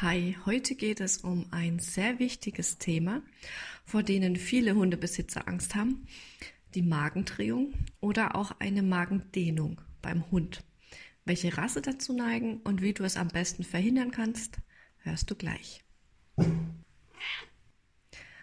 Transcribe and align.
Hi, 0.00 0.36
heute 0.46 0.76
geht 0.76 1.00
es 1.00 1.16
um 1.18 1.46
ein 1.50 1.80
sehr 1.80 2.20
wichtiges 2.20 2.78
Thema, 2.78 3.20
vor 3.84 4.04
denen 4.04 4.36
viele 4.36 4.76
Hundebesitzer 4.76 5.48
Angst 5.48 5.74
haben, 5.74 6.06
die 6.76 6.82
Magendrehung 6.82 7.74
oder 7.98 8.36
auch 8.36 8.52
eine 8.60 8.84
Magendehnung 8.84 9.80
beim 10.00 10.30
Hund. 10.30 10.62
Welche 11.24 11.58
Rasse 11.58 11.82
dazu 11.82 12.12
neigen 12.12 12.58
und 12.58 12.80
wie 12.80 12.92
du 12.92 13.02
es 13.02 13.16
am 13.16 13.26
besten 13.26 13.64
verhindern 13.64 14.12
kannst, 14.12 14.58
hörst 14.98 15.32
du 15.32 15.34
gleich. 15.34 15.82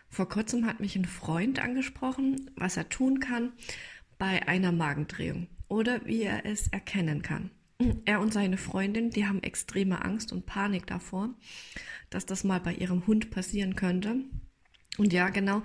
Vor 0.09 0.27
kurzem 0.27 0.65
hat 0.65 0.81
mich 0.81 0.97
ein 0.97 1.05
Freund 1.05 1.59
angesprochen, 1.59 2.51
was 2.57 2.75
er 2.75 2.89
tun 2.89 3.21
kann 3.21 3.53
bei 4.17 4.45
einer 4.45 4.73
Magendrehung 4.73 5.47
oder 5.69 6.05
wie 6.05 6.23
er 6.23 6.45
es 6.45 6.67
erkennen 6.67 7.21
kann. 7.21 7.49
Er 8.05 8.21
und 8.21 8.33
seine 8.33 8.57
Freundin, 8.57 9.09
die 9.09 9.25
haben 9.25 9.43
extreme 9.43 10.03
Angst 10.03 10.31
und 10.31 10.45
Panik 10.45 10.87
davor, 10.87 11.33
dass 12.09 12.25
das 12.25 12.43
mal 12.43 12.59
bei 12.59 12.73
ihrem 12.73 13.05
Hund 13.05 13.31
passieren 13.31 13.75
könnte. 13.75 14.23
Und 14.97 15.11
ja, 15.11 15.29
genau, 15.29 15.61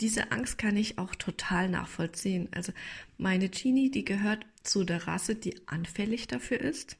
diese 0.00 0.30
Angst 0.30 0.58
kann 0.58 0.76
ich 0.76 0.98
auch 0.98 1.14
total 1.14 1.70
nachvollziehen. 1.70 2.48
Also 2.52 2.72
meine 3.16 3.48
Genie, 3.48 3.90
die 3.90 4.04
gehört 4.04 4.44
zu 4.62 4.84
der 4.84 5.06
Rasse, 5.06 5.36
die 5.36 5.56
anfällig 5.66 6.26
dafür 6.26 6.60
ist. 6.60 6.98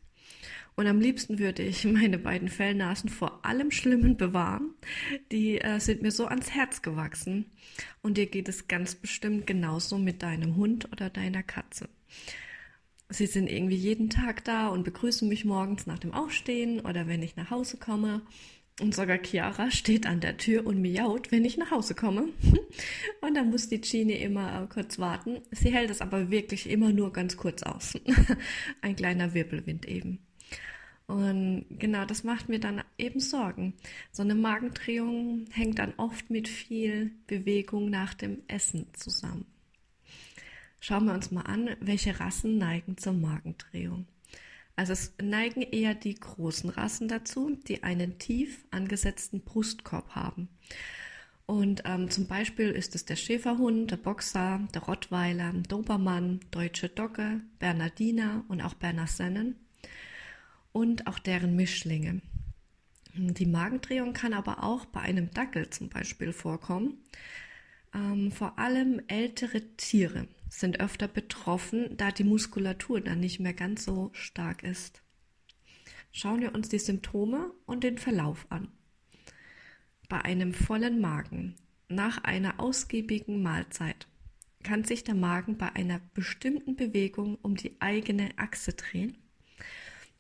Und 0.77 0.87
am 0.87 1.01
liebsten 1.01 1.39
würde 1.39 1.63
ich 1.63 1.85
meine 1.85 2.19
beiden 2.19 2.49
Fellnasen 2.49 3.11
vor 3.11 3.45
allem 3.45 3.71
Schlimmen 3.71 4.17
bewahren. 4.17 4.75
Die 5.31 5.61
äh, 5.61 5.79
sind 5.79 6.03
mir 6.03 6.11
so 6.11 6.27
ans 6.27 6.51
Herz 6.51 6.83
gewachsen. 6.83 7.47
Und 8.03 8.17
dir 8.17 8.27
geht 8.27 8.49
es 8.49 8.67
ganz 8.67 8.95
bestimmt 8.95 9.47
genauso 9.47 9.99
mit 9.99 10.23
deinem 10.23 10.57
Hund 10.57 10.91
oder 10.91 11.11
deiner 11.11 11.43
Katze. 11.43 11.89
Sie 13.09 13.27
sind 13.27 13.49
irgendwie 13.49 13.77
jeden 13.77 14.11
Tag 14.11 14.45
da 14.45 14.69
und 14.69 14.85
begrüßen 14.85 15.29
mich 15.29 15.45
morgens 15.45 15.87
nach 15.87 15.99
dem 15.99 16.15
Aufstehen 16.15 16.81
oder 16.81 17.07
wenn 17.07 17.23
ich 17.23 17.37
nach 17.37 17.51
Hause 17.51 17.77
komme. 17.77 18.23
Und 18.81 18.93
sogar 18.95 19.19
Chiara 19.23 19.71
steht 19.71 20.05
an 20.07 20.21
der 20.21 20.37
Tür 20.37 20.67
und 20.67 20.81
miaut, 20.81 21.31
wenn 21.31 21.45
ich 21.45 21.57
nach 21.57 21.71
Hause 21.71 21.95
komme. 21.95 22.31
Und 23.21 23.35
dann 23.35 23.51
muss 23.51 23.69
die 23.69 23.81
Genie 23.81 24.15
immer 24.15 24.63
äh, 24.63 24.67
kurz 24.67 24.99
warten. 24.99 25.43
Sie 25.53 25.73
hält 25.73 25.91
es 25.91 26.01
aber 26.01 26.31
wirklich 26.31 26.69
immer 26.69 26.91
nur 26.91 27.13
ganz 27.13 27.37
kurz 27.37 27.63
aus. 27.63 27.95
Ein 28.81 28.97
kleiner 28.97 29.33
Wirbelwind 29.33 29.87
eben. 29.87 30.19
Und 31.07 31.67
genau, 31.71 32.05
das 32.05 32.25
macht 32.25 32.49
mir 32.49 32.59
dann 32.59 32.83
eben 32.99 33.21
Sorgen. 33.21 33.75
So 34.11 34.23
eine 34.23 34.35
Magendrehung 34.35 35.45
hängt 35.53 35.79
dann 35.79 35.95
oft 35.97 36.31
mit 36.31 36.49
viel 36.49 37.13
Bewegung 37.27 37.91
nach 37.91 38.15
dem 38.15 38.43
Essen 38.49 38.87
zusammen. 38.95 39.47
Schauen 40.87 41.07
wir 41.07 41.15
uns 41.15 41.31
mal 41.31 41.41
an, 41.47 41.71
welche 41.81 42.21
Rassen 42.21 42.59
neigen 42.59 42.99
zur 42.99 43.15
Magendrehung. 43.15 44.07
Also 44.77 44.93
es 44.93 45.15
neigen 45.19 45.63
eher 45.63 45.95
die 45.95 46.15
großen 46.15 46.69
Rassen 46.69 47.09
dazu, 47.09 47.57
die 47.67 47.83
einen 47.83 48.19
tief 48.19 48.67
angesetzten 48.71 49.41
Brustkorb 49.41 50.11
haben. 50.11 50.51
Und 51.47 51.85
ähm, 51.87 52.11
zum 52.11 52.27
Beispiel 52.27 52.69
ist 52.69 52.95
es 52.95 53.07
der 53.07 53.17
Schäferhund, 53.17 53.93
der 53.93 53.97
Boxer, 53.97 54.61
der 54.75 54.83
Rottweiler, 54.83 55.55
Dobermann, 55.55 56.41
Deutsche 56.51 56.91
Dogge, 56.91 57.41
Bernardiner 57.59 58.45
und 58.49 58.61
auch 58.61 58.75
Berner 58.75 59.07
Sennen 59.07 59.57
und 60.73 61.07
auch 61.07 61.19
deren 61.19 61.57
Mischlinge. 61.57 62.21
Die 63.15 63.47
Magendrehung 63.47 64.13
kann 64.13 64.35
aber 64.35 64.63
auch 64.63 64.85
bei 64.85 65.01
einem 65.01 65.31
Dackel 65.31 65.71
zum 65.71 65.89
Beispiel 65.89 66.35
vorkommen. 66.35 66.99
Ähm, 67.95 68.31
vor 68.31 68.59
allem 68.59 69.01
ältere 69.09 69.63
Tiere 69.79 70.29
sind 70.49 70.81
öfter 70.81 71.09
betroffen, 71.09 71.97
da 71.97 72.11
die 72.11 72.25
Muskulatur 72.25 73.01
dann 73.01 73.21
nicht 73.21 73.41
mehr 73.41 73.55
ganz 73.55 73.85
so 73.85 74.11
stark 74.13 74.63
ist. 74.63 75.03
Schauen 76.13 76.41
wir 76.41 76.55
uns 76.55 76.69
die 76.69 76.79
Symptome 76.79 77.53
und 77.67 77.83
den 77.83 77.99
Verlauf 77.99 78.47
an. 78.51 78.69
Bei 80.09 80.23
einem 80.23 80.55
vollen 80.55 81.01
Magen 81.01 81.57
nach 81.89 82.23
einer 82.23 82.61
ausgiebigen 82.61 83.43
Mahlzeit 83.43 84.07
kann 84.63 84.85
sich 84.85 85.05
der 85.05 85.15
Magen 85.15 85.59
bei 85.59 85.73
einer 85.75 86.01
bestimmten 86.15 86.77
Bewegung 86.77 87.37
um 87.43 87.57
die 87.57 87.81
eigene 87.81 88.31
Achse 88.37 88.73
drehen. 88.73 89.19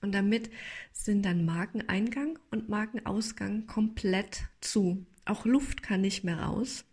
Und 0.00 0.12
damit 0.12 0.50
sind 0.92 1.24
dann 1.24 1.44
Mageneingang 1.44 2.38
und 2.50 2.68
Magenausgang 2.68 3.66
komplett 3.66 4.44
zu. 4.60 5.06
Auch 5.24 5.46
Luft 5.46 5.82
kann 5.82 6.02
nicht 6.02 6.24
mehr 6.24 6.40
raus. 6.40 6.84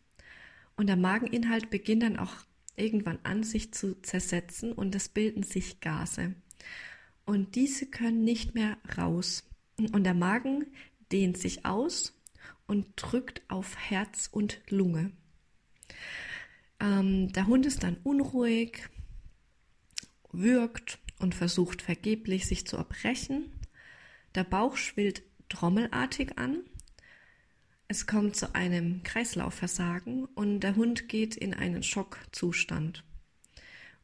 Und 0.78 0.88
der 0.88 0.96
Mageninhalt 0.96 1.70
beginnt 1.70 2.04
dann 2.04 2.18
auch 2.18 2.36
irgendwann 2.82 3.20
an, 3.24 3.44
sich 3.44 3.74
zu 3.74 4.02
zersetzen 4.02 4.74
und 4.74 4.96
es 4.96 5.10
bilden 5.10 5.44
sich 5.44 5.80
Gase. 5.80 6.34
Und 7.26 7.56
diese 7.56 7.86
können 7.86 8.24
nicht 8.24 8.56
mehr 8.56 8.78
raus. 8.98 9.48
Und 9.78 10.04
der 10.04 10.14
Magen 10.14 10.66
dehnt 11.12 11.38
sich 11.38 11.66
aus 11.66 12.20
und 12.68 12.88
drückt 12.96 13.42
auf 13.48 13.78
Herz 13.78 14.30
und 14.32 14.62
Lunge. 14.70 15.12
Ähm, 16.80 17.32
der 17.32 17.48
Hund 17.48 17.66
ist 17.66 17.84
dann 17.84 17.98
unruhig, 18.04 18.90
wirkt 20.32 21.00
und 21.20 21.36
versucht 21.36 21.82
vergeblich 21.82 22.48
sich 22.48 22.66
zu 22.66 22.78
erbrechen. 22.78 23.52
Der 24.36 24.44
Bauch 24.44 24.78
schwillt 24.78 25.24
trommelartig 25.50 26.38
an 26.38 26.64
es 27.92 28.08
kommt 28.08 28.38
zu 28.38 28.56
einem 28.56 29.04
Kreislaufversagen 29.04 30.24
und 30.24 30.62
der 30.62 30.78
Hund 30.78 31.10
geht 31.10 31.36
in 31.36 31.54
einen 31.54 31.84
Schockzustand. 31.84 33.04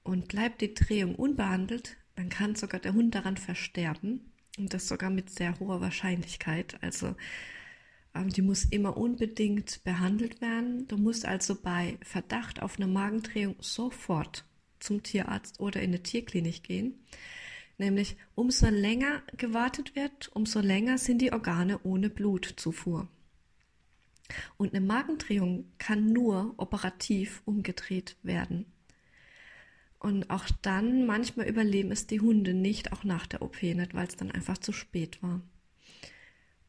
Und 0.04 0.28
bleibt 0.28 0.60
die 0.60 0.74
Drehung 0.74 1.16
unbehandelt, 1.16 1.96
dann 2.16 2.28
kann 2.28 2.56
sogar 2.56 2.82
der 2.82 2.96
Hund 2.96 3.16
daran 3.16 3.38
versterben 3.38 4.34
und 4.58 4.74
das 4.74 4.90
sogar 4.90 5.10
mit 5.10 5.30
sehr 5.30 5.58
hoher 5.62 5.80
Wahrscheinlichkeit. 5.80 6.78
Also 6.82 7.16
ähm, 8.14 8.28
die 8.28 8.42
muss 8.42 8.66
immer 8.66 8.98
unbedingt 8.98 9.82
behandelt 9.86 10.42
werden. 10.42 10.86
Du 10.90 10.98
musst 10.98 11.26
also 11.26 11.56
bei 11.56 11.98
Verdacht 12.02 12.62
auf 12.62 12.76
eine 12.76 12.88
Magendrehung 12.88 13.56
sofort 13.62 14.44
zum 14.82 15.02
Tierarzt 15.02 15.62
oder 15.62 15.82
in 15.82 15.92
eine 15.92 16.04
Tierklinik 16.04 16.62
gehen. 16.62 17.06
Nämlich 17.78 18.18
umso 18.36 18.68
länger 18.68 19.22
gewartet 19.38 19.96
wird, 19.96 20.30
umso 20.34 20.60
länger 20.60 20.98
sind 20.98 21.22
die 21.22 21.32
Organe 21.32 21.80
ohne 21.84 22.10
Blutzufuhr. 22.10 23.08
Und 24.58 24.74
eine 24.74 24.86
Magendrehung 24.86 25.72
kann 25.78 26.12
nur 26.12 26.54
operativ 26.58 27.42
umgedreht 27.46 28.18
werden. 28.24 28.66
Und 30.00 30.30
auch 30.30 30.46
dann, 30.62 31.06
manchmal 31.06 31.48
überleben 31.48 31.92
es 31.92 32.08
die 32.08 32.22
Hunde 32.22 32.54
nicht, 32.54 32.94
auch 32.94 33.04
nach 33.04 33.26
der 33.26 33.42
OP 33.42 33.62
nicht, 33.64 33.94
weil 33.94 34.08
es 34.08 34.16
dann 34.16 34.32
einfach 34.32 34.58
zu 34.58 34.72
spät 34.72 35.22
war. 35.24 35.42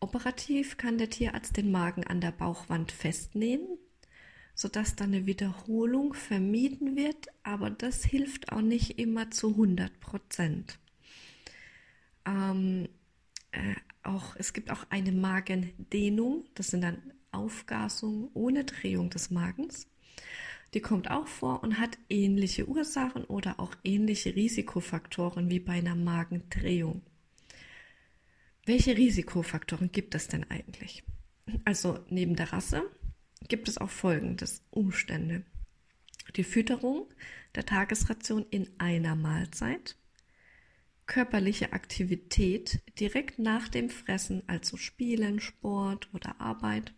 Operativ 0.01 0.77
kann 0.77 0.97
der 0.99 1.11
Tierarzt 1.11 1.57
den 1.57 1.71
Magen 1.71 2.05
an 2.05 2.21
der 2.21 2.31
Bauchwand 2.31 2.93
festnähen, 2.93 3.67
sodass 4.55 4.97
dann 4.97 5.13
eine 5.13 5.27
Wiederholung 5.27 6.15
vermieden 6.15 6.97
wird, 6.97 7.27
aber 7.43 7.71
das 7.71 8.05
hilft 8.05 8.53
auch 8.53 8.61
nicht 8.61 8.99
immer 8.99 9.31
zu 9.31 9.51
100 9.51 10.01
Prozent. 10.01 10.79
Ähm, 12.25 12.89
äh, 13.51 13.75
auch, 14.03 14.37
es 14.37 14.53
gibt 14.53 14.71
auch 14.71 14.85
eine 14.91 15.13
Magendehnung, 15.13 16.47
das 16.55 16.69
sind 16.69 16.83
dann 16.83 17.13
Aufgasung 17.39 18.31
ohne 18.35 18.65
Drehung 18.65 19.11
des 19.11 19.31
Magens. 19.31 19.87
Die 20.75 20.81
kommt 20.81 21.11
auch 21.11 21.27
vor 21.27 21.63
und 21.63 21.79
hat 21.79 21.97
ähnliche 22.11 22.69
Ursachen 22.69 23.25
oder 23.25 23.59
auch 23.61 23.75
ähnliche 23.85 24.35
Risikofaktoren 24.35 25.49
wie 25.49 25.61
bei 25.61 25.75
einer 25.75 25.95
Magendrehung. 25.95 27.03
Welche 28.67 28.97
Risikofaktoren 28.97 29.93
gibt 29.93 30.15
es 30.15 30.29
denn 30.29 30.45
eigentlich? 30.51 31.05
Also 31.65 32.01
neben 32.11 32.37
der 32.37 32.53
Rasse 32.53 32.83
gibt 33.49 33.69
es 33.69 33.79
auch 33.79 33.89
folgendes 33.89 34.63
Umstände. 34.71 35.45
Die 36.37 36.45
Fütterung 36.45 37.07
der 37.55 37.65
Tagesration 37.65 38.45
in 38.51 38.69
einer 38.79 39.17
Mahlzeit, 39.17 39.97
körperliche 41.07 41.73
Aktivität 41.73 42.81
direkt 43.01 43.39
nach 43.39 43.69
dem 43.69 43.89
Fressen, 43.89 44.43
also 44.47 44.77
Spielen, 44.77 45.41
Sport 45.41 46.09
oder 46.13 46.39
Arbeit, 46.39 46.93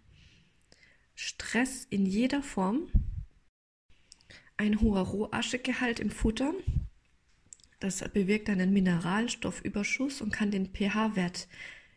Stress 1.22 1.84
in 1.90 2.06
jeder 2.06 2.42
Form, 2.42 2.88
ein 4.56 4.80
hoher 4.80 5.02
Rohaschegehalt 5.02 6.00
im 6.00 6.10
Futter, 6.10 6.54
das 7.78 8.02
bewirkt 8.08 8.48
einen 8.48 8.72
Mineralstoffüberschuss 8.72 10.22
und 10.22 10.32
kann 10.32 10.50
den 10.50 10.72
pH-Wert 10.72 11.46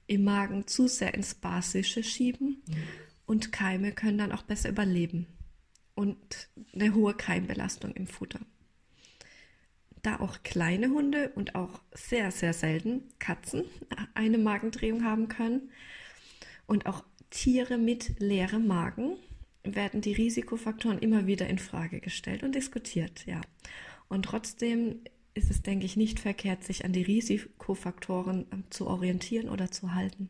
im 0.07 0.25
Magen 0.25 0.67
zu 0.67 0.89
sehr 0.89 1.13
ins 1.13 1.35
Basische 1.35 2.03
schieben. 2.03 2.63
Und 3.25 3.53
Keime 3.53 3.93
können 3.93 4.17
dann 4.17 4.33
auch 4.33 4.43
besser 4.43 4.67
überleben. 4.67 5.27
Und 5.95 6.49
eine 6.73 6.93
hohe 6.93 7.13
Keimbelastung 7.13 7.93
im 7.93 8.07
Futter. 8.07 8.41
Da 10.01 10.19
auch 10.19 10.43
kleine 10.43 10.89
Hunde 10.89 11.29
und 11.29 11.55
auch 11.55 11.81
sehr, 11.93 12.29
sehr 12.31 12.51
selten 12.51 13.03
Katzen 13.19 13.63
eine 14.15 14.37
Magendrehung 14.37 15.05
haben 15.05 15.29
können. 15.29 15.71
Und 16.65 16.87
auch 16.87 17.05
Tiere 17.33 17.79
mit 17.79 18.19
leerem 18.19 18.67
Magen 18.67 19.17
werden 19.63 20.01
die 20.01 20.13
Risikofaktoren 20.13 20.99
immer 20.99 21.25
wieder 21.25 21.47
in 21.47 21.57
Frage 21.57 21.99
gestellt 21.99 22.43
und 22.43 22.53
diskutiert, 22.53 23.25
ja. 23.25 23.41
Und 24.07 24.25
trotzdem 24.25 24.99
ist 25.33 25.49
es, 25.49 25.63
denke 25.63 25.87
ich, 25.87 25.97
nicht 25.97 26.19
verkehrt, 26.19 26.63
sich 26.63 26.85
an 26.85 26.93
die 26.93 27.01
Risikofaktoren 27.01 28.45
ähm, 28.51 28.65
zu 28.69 28.85
orientieren 28.85 29.49
oder 29.49 29.71
zu 29.71 29.95
halten. 29.95 30.29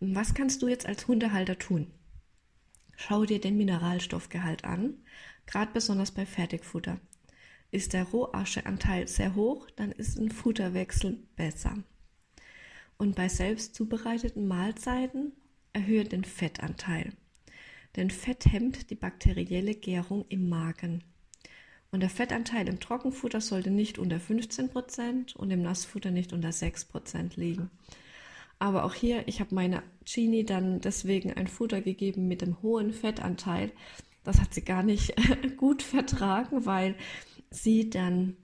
Was 0.00 0.34
kannst 0.34 0.62
du 0.62 0.68
jetzt 0.68 0.84
als 0.84 1.06
Hundehalter 1.06 1.56
tun? 1.60 1.86
Schau 2.96 3.24
dir 3.24 3.40
den 3.40 3.56
Mineralstoffgehalt 3.56 4.64
an, 4.64 4.96
gerade 5.46 5.70
besonders 5.72 6.10
bei 6.10 6.26
Fertigfutter. 6.26 6.98
Ist 7.70 7.92
der 7.92 8.02
Rohascheanteil 8.02 9.06
sehr 9.06 9.36
hoch, 9.36 9.70
dann 9.76 9.92
ist 9.92 10.18
ein 10.18 10.32
Futterwechsel 10.32 11.20
besser. 11.36 11.76
Und 12.96 13.14
bei 13.14 13.28
selbst 13.28 13.76
zubereiteten 13.76 14.48
Mahlzeiten 14.48 15.34
erhöhe 15.78 16.04
den 16.04 16.24
Fettanteil. 16.24 17.12
Denn 17.96 18.10
Fett 18.10 18.46
hemmt 18.46 18.90
die 18.90 18.94
bakterielle 18.94 19.74
Gärung 19.74 20.24
im 20.28 20.48
Magen. 20.48 21.04
Und 21.90 22.00
der 22.00 22.10
Fettanteil 22.10 22.68
im 22.68 22.80
Trockenfutter 22.80 23.40
sollte 23.40 23.70
nicht 23.70 23.98
unter 23.98 24.16
15% 24.16 25.34
und 25.36 25.50
im 25.50 25.62
Nassfutter 25.62 26.10
nicht 26.10 26.32
unter 26.32 26.50
6% 26.50 27.38
liegen. 27.38 27.70
Aber 28.58 28.84
auch 28.84 28.94
hier, 28.94 29.26
ich 29.26 29.40
habe 29.40 29.54
meiner 29.54 29.82
Genie 30.04 30.44
dann 30.44 30.80
deswegen 30.80 31.32
ein 31.32 31.46
Futter 31.46 31.80
gegeben 31.80 32.28
mit 32.28 32.42
dem 32.42 32.60
hohen 32.60 32.92
Fettanteil. 32.92 33.72
Das 34.24 34.40
hat 34.40 34.52
sie 34.52 34.62
gar 34.62 34.82
nicht 34.82 35.14
gut 35.56 35.82
vertragen, 35.82 36.66
weil 36.66 36.96
sie 37.50 37.88
dann 37.88 38.36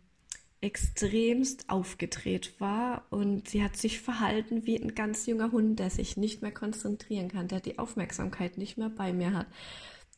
extremst 0.65 1.69
aufgedreht 1.69 2.59
war 2.59 3.05
und 3.11 3.49
sie 3.49 3.63
hat 3.63 3.77
sich 3.77 4.01
verhalten 4.01 4.65
wie 4.65 4.81
ein 4.81 4.95
ganz 4.95 5.27
junger 5.27 5.53
Hund, 5.53 5.79
der 5.79 5.91
sich 5.91 6.17
nicht 6.17 6.41
mehr 6.41 6.53
konzentrieren 6.53 7.29
kann, 7.29 7.49
der 7.49 7.61
die 7.61 7.79
Aufmerksamkeit 7.79 8.57
nicht 8.57 8.79
mehr 8.79 8.89
bei 8.89 9.13
mir 9.13 9.35
hat, 9.35 9.47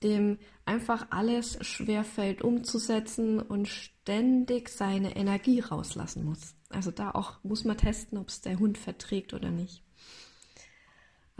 dem 0.05 0.39
einfach 0.65 1.09
alles 1.11 1.59
schwerfällt 1.67 2.43
umzusetzen 2.43 3.41
und 3.41 3.67
ständig 3.67 4.69
seine 4.69 5.17
Energie 5.17 5.59
rauslassen 5.59 6.25
muss. 6.25 6.55
Also 6.71 6.93
da 6.93 7.11
auch 7.11 7.43
muss 7.43 7.65
man 7.65 7.77
testen, 7.77 8.17
ob 8.17 8.29
es 8.29 8.41
der 8.41 8.61
Hund 8.61 8.79
verträgt 8.79 9.35
oder 9.35 9.51
nicht. 9.51 9.83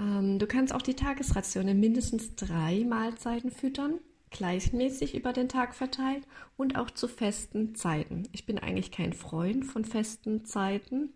Ähm, 0.01 0.41
du 0.41 0.49
kannst 0.49 0.75
auch 0.75 0.83
die 0.83 0.95
Tagesration 0.95 1.69
in 1.69 1.79
mindestens 1.79 2.35
drei 2.35 2.85
Mahlzeiten 2.85 3.53
füttern 3.53 4.01
gleichmäßig 4.31 5.15
über 5.15 5.33
den 5.33 5.49
Tag 5.49 5.75
verteilt 5.75 6.27
und 6.57 6.77
auch 6.77 6.91
zu 6.91 7.09
festen 7.09 7.75
Zeiten. 7.75 8.29
Ich 8.33 8.47
bin 8.47 8.59
eigentlich 8.59 8.91
kein 8.91 9.13
Freund 9.13 9.65
von 9.65 9.85
festen 9.85 10.45
Zeiten 10.45 11.11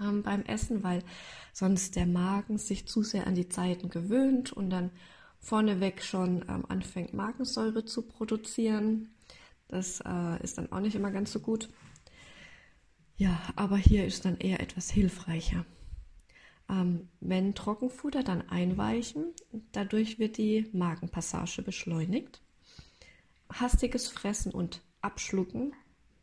ähm, 0.00 0.22
beim 0.22 0.42
Essen, 0.44 0.82
weil 0.82 1.02
sonst 1.52 1.96
der 1.96 2.06
Magen 2.06 2.58
sich 2.58 2.86
zu 2.86 3.02
sehr 3.02 3.26
an 3.26 3.34
die 3.34 3.48
Zeiten 3.48 3.90
gewöhnt 3.90 4.52
und 4.52 4.70
dann 4.70 4.90
vorneweg 5.38 6.02
schon 6.02 6.44
ähm, 6.48 6.64
anfängt, 6.68 7.14
Magensäure 7.14 7.84
zu 7.84 8.02
produzieren. 8.02 9.14
Das 9.68 10.00
äh, 10.00 10.42
ist 10.42 10.58
dann 10.58 10.72
auch 10.72 10.80
nicht 10.80 10.96
immer 10.96 11.10
ganz 11.10 11.32
so 11.32 11.40
gut. 11.40 11.68
Ja, 13.16 13.38
aber 13.54 13.76
hier 13.76 14.06
ist 14.06 14.24
dann 14.24 14.38
eher 14.38 14.60
etwas 14.60 14.90
hilfreicher. 14.90 15.64
Ähm, 16.70 17.08
wenn 17.20 17.54
Trockenfutter, 17.54 18.22
dann 18.22 18.48
einweichen. 18.48 19.34
Dadurch 19.72 20.18
wird 20.18 20.38
die 20.38 20.68
Magenpassage 20.72 21.62
beschleunigt. 21.62 22.40
Hastiges 23.52 24.08
Fressen 24.08 24.52
und 24.52 24.80
Abschlucken 25.00 25.72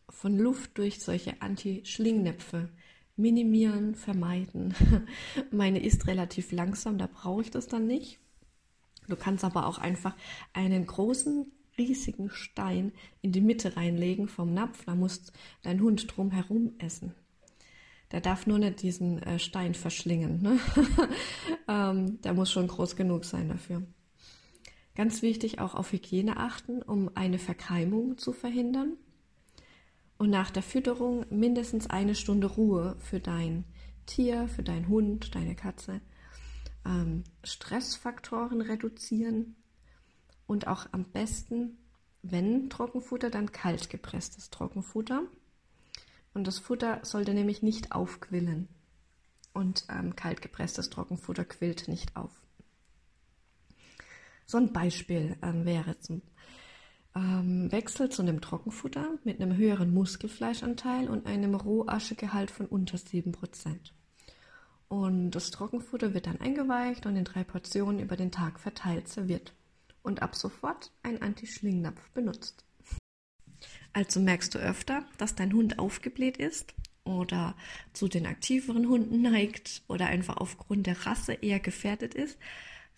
von 0.10 0.38
Luft 0.38 0.78
durch 0.78 1.00
solche 1.00 1.42
Anti-Schlingnäpfe 1.42 2.70
minimieren, 3.18 3.96
vermeiden. 3.96 4.74
Meine 5.52 5.84
ist 5.84 6.08
relativ 6.08 6.52
langsam, 6.52 6.98
da 6.98 7.08
brauche 7.08 7.42
ich 7.42 7.52
das 7.52 7.68
dann 7.68 7.88
nicht. 7.88 8.20
Du 9.10 9.16
kannst 9.16 9.44
aber 9.44 9.66
auch 9.68 9.80
einfach 9.80 10.16
einen 10.54 10.86
großen, 10.86 11.52
riesigen 11.78 12.30
Stein 12.30 12.94
in 13.22 13.32
die 13.32 13.42
Mitte 13.42 13.76
reinlegen 13.76 14.28
vom 14.28 14.54
Napf. 14.54 14.86
Da 14.86 14.96
muss 14.96 15.34
dein 15.64 15.82
Hund 15.82 16.16
drum 16.16 16.32
herum 16.32 16.74
essen. 16.78 17.14
Der 18.12 18.22
darf 18.22 18.48
nur 18.48 18.60
nicht 18.60 18.82
diesen 18.82 19.22
äh, 19.24 19.38
Stein 19.40 19.74
verschlingen. 19.74 20.42
Ne? 20.42 20.60
ähm, 21.68 22.22
der 22.22 22.34
muss 22.34 22.52
schon 22.52 22.68
groß 22.68 22.96
genug 22.96 23.26
sein 23.26 23.50
dafür. 23.50 23.84
Ganz 24.96 25.22
wichtig 25.22 25.60
auch 25.60 25.76
auf 25.76 25.92
Hygiene 25.92 26.38
achten, 26.38 26.82
um 26.82 27.12
eine 27.16 27.38
Verkeimung 27.38 28.18
zu 28.18 28.34
verhindern. 28.34 28.94
Und 30.18 30.32
nach 30.32 30.50
der 30.50 30.64
Fütterung 30.64 31.26
mindestens 31.30 31.88
eine 31.88 32.16
Stunde 32.16 32.48
Ruhe 32.48 32.96
für 33.00 33.20
dein 33.20 33.66
Tier, 34.08 34.48
für 34.48 34.64
deinen 34.64 34.88
Hund, 34.88 35.36
deine 35.36 35.54
Katze. 35.54 36.02
Ähm, 36.86 37.26
Stressfaktoren 37.44 38.62
reduzieren 38.62 39.56
und 40.48 40.66
auch 40.66 40.88
am 40.94 41.04
besten, 41.04 41.78
wenn 42.24 42.70
Trockenfutter, 42.70 43.30
dann 43.30 43.52
kalt 43.52 43.90
gepresstes 43.90 44.50
Trockenfutter. 44.50 45.24
Und 46.38 46.46
das 46.46 46.60
Futter 46.60 47.00
sollte 47.02 47.34
nämlich 47.34 47.64
nicht 47.64 47.94
aufquillen. 47.94 48.68
Und 49.54 49.88
ähm, 49.90 50.16
kaltgepresstes 50.16 50.92
Trockenfutter 50.92 51.46
quillt 51.46 51.88
nicht 51.88 52.16
auf. 52.16 52.30
So 54.46 54.60
ein 54.60 54.72
Beispiel 54.72 55.36
ähm, 55.42 55.66
wäre 55.66 56.00
zum 56.00 56.22
ähm, 57.16 57.72
Wechsel 57.72 58.10
zu 58.10 58.22
einem 58.22 58.40
Trockenfutter 58.40 59.18
mit 59.24 59.42
einem 59.42 59.58
höheren 59.58 59.92
Muskelfleischanteil 59.92 61.10
und 61.10 61.26
einem 61.26 61.56
Rohaschegehalt 61.56 62.52
von 62.52 62.68
unter 62.68 63.00
7%. 63.00 63.34
Und 64.90 65.32
das 65.32 65.50
Trockenfutter 65.50 66.14
wird 66.14 66.28
dann 66.28 66.40
eingeweicht 66.40 67.08
und 67.08 67.16
in 67.16 67.26
drei 67.26 67.44
Portionen 67.46 68.00
über 68.00 68.16
den 68.16 68.32
Tag 68.32 68.60
verteilt 68.60 69.08
serviert. 69.08 69.56
Und 70.04 70.22
ab 70.22 70.36
sofort 70.36 70.92
ein 71.02 71.20
Anti-Schlingnapf 71.20 72.12
benutzt. 72.12 72.64
Also 73.98 74.20
merkst 74.20 74.54
du 74.54 74.60
öfter, 74.60 75.04
dass 75.18 75.34
dein 75.34 75.54
Hund 75.54 75.80
aufgebläht 75.80 76.38
ist 76.38 76.76
oder 77.04 77.56
zu 77.94 78.08
den 78.08 78.28
aktiveren 78.28 78.90
Hunden 78.90 79.24
neigt 79.24 79.82
oder 79.88 80.06
einfach 80.06 80.38
aufgrund 80.38 80.86
der 80.86 81.08
Rasse 81.08 81.34
eher 81.34 81.60
gefährdet 81.60 82.14
ist, 82.14 82.38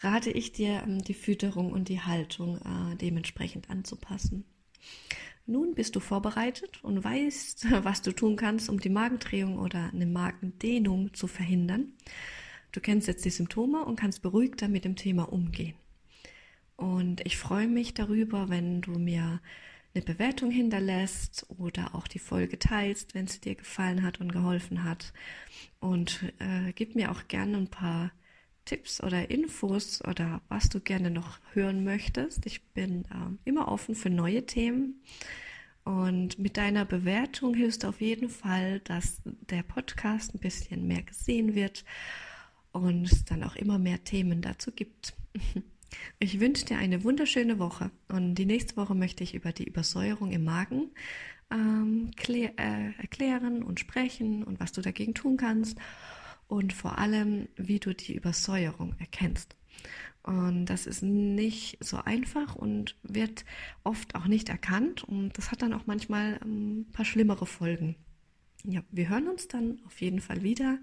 rate 0.01 0.29
ich 0.29 0.51
dir, 0.51 0.83
ähm, 0.85 1.01
die 1.01 1.13
Fütterung 1.13 1.71
und 1.71 1.87
die 1.87 2.01
Haltung 2.01 2.57
äh, 2.57 2.97
dementsprechend 2.97 3.69
anzupassen. 3.69 4.43
Nun 5.45 5.73
bist 5.73 5.95
du 5.95 6.01
vorbereitet 6.01 6.83
und 6.83 7.01
weißt, 7.01 7.67
was 7.85 8.01
du 8.01 8.11
tun 8.11 8.35
kannst, 8.35 8.67
um 8.67 8.77
die 8.81 8.89
Magendrehung 8.89 9.57
oder 9.57 9.91
eine 9.93 10.05
Magendehnung 10.05 11.13
zu 11.13 11.27
verhindern. 11.27 11.93
Du 12.73 12.81
kennst 12.81 13.07
jetzt 13.07 13.23
die 13.23 13.29
Symptome 13.29 13.85
und 13.85 13.97
kannst 13.97 14.21
beruhigter 14.21 14.67
mit 14.67 14.83
dem 14.83 14.97
Thema 14.97 15.31
umgehen. 15.31 15.75
Und 16.75 17.25
ich 17.25 17.37
freue 17.37 17.69
mich 17.69 17.93
darüber, 17.93 18.49
wenn 18.49 18.81
du 18.81 18.99
mir 18.99 19.39
eine 19.93 20.03
Bewertung 20.03 20.51
hinterlässt 20.51 21.45
oder 21.49 21.95
auch 21.95 22.07
die 22.07 22.19
Folge 22.19 22.59
teilst, 22.59 23.15
wenn 23.15 23.27
sie 23.27 23.41
dir 23.41 23.55
gefallen 23.55 24.03
hat 24.03 24.19
und 24.21 24.31
geholfen 24.31 24.83
hat. 24.83 25.13
Und 25.79 26.23
äh, 26.39 26.73
gib 26.73 26.95
mir 26.95 27.11
auch 27.11 27.27
gerne 27.27 27.57
ein 27.57 27.69
paar 27.69 28.11
Tipps 28.65 29.01
oder 29.01 29.31
Infos 29.31 30.03
oder 30.05 30.41
was 30.47 30.69
du 30.69 30.79
gerne 30.79 31.09
noch 31.09 31.39
hören 31.53 31.83
möchtest. 31.83 32.45
Ich 32.45 32.63
bin 32.67 33.05
äh, 33.05 33.49
immer 33.49 33.67
offen 33.67 33.95
für 33.95 34.11
neue 34.11 34.45
Themen. 34.45 35.01
Und 35.83 36.37
mit 36.37 36.57
deiner 36.57 36.85
Bewertung 36.85 37.55
hilfst 37.55 37.83
du 37.83 37.87
auf 37.87 37.99
jeden 37.99 38.29
Fall, 38.29 38.79
dass 38.81 39.21
der 39.25 39.63
Podcast 39.63 40.35
ein 40.35 40.39
bisschen 40.39 40.87
mehr 40.87 41.01
gesehen 41.01 41.55
wird 41.55 41.83
und 42.71 43.11
es 43.11 43.25
dann 43.25 43.43
auch 43.43 43.55
immer 43.55 43.79
mehr 43.79 44.03
Themen 44.03 44.41
dazu 44.41 44.71
gibt. 44.71 45.15
Ich 46.19 46.39
wünsche 46.39 46.65
dir 46.65 46.77
eine 46.77 47.03
wunderschöne 47.03 47.59
Woche 47.59 47.91
und 48.07 48.35
die 48.35 48.45
nächste 48.45 48.77
Woche 48.77 48.95
möchte 48.95 49.23
ich 49.23 49.33
über 49.33 49.51
die 49.51 49.65
Übersäuerung 49.65 50.31
im 50.31 50.43
Magen 50.43 50.91
ähm, 51.51 52.11
äh, 52.27 52.91
erklären 52.97 53.63
und 53.63 53.79
sprechen 53.79 54.43
und 54.43 54.59
was 54.59 54.71
du 54.71 54.81
dagegen 54.81 55.13
tun 55.13 55.37
kannst 55.37 55.77
und 56.47 56.73
vor 56.73 56.97
allem, 56.97 57.47
wie 57.55 57.79
du 57.79 57.93
die 57.93 58.15
Übersäuerung 58.15 58.95
erkennst. 58.99 59.55
Und 60.23 60.65
das 60.65 60.85
ist 60.85 61.01
nicht 61.01 61.77
so 61.83 61.97
einfach 61.97 62.55
und 62.55 62.95
wird 63.03 63.45
oft 63.83 64.15
auch 64.15 64.25
nicht 64.25 64.49
erkannt 64.49 65.03
und 65.03 65.37
das 65.37 65.51
hat 65.51 65.61
dann 65.61 65.73
auch 65.73 65.85
manchmal 65.85 66.39
ähm, 66.43 66.81
ein 66.81 66.91
paar 66.91 67.05
schlimmere 67.05 67.45
Folgen. 67.45 67.95
Ja, 68.65 68.83
wir 68.91 69.09
hören 69.09 69.29
uns 69.29 69.47
dann 69.47 69.79
auf 69.85 70.01
jeden 70.01 70.19
Fall 70.19 70.43
wieder. 70.43 70.79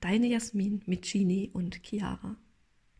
Deine 0.00 0.28
Jasmin 0.28 0.82
mit 0.86 1.10
Genie 1.10 1.50
und 1.52 1.80
Chiara. 1.84 2.36